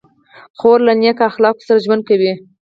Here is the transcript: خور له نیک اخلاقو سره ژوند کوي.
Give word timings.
خور 0.57 0.77
له 0.87 0.93
نیک 1.01 1.19
اخلاقو 1.29 1.65
سره 1.67 1.81
ژوند 1.85 2.01
کوي. 2.09 2.33